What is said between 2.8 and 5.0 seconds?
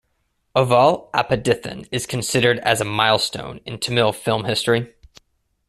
a milestone in Tamil film history.